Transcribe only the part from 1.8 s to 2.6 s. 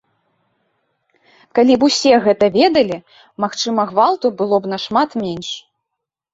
б усе гэта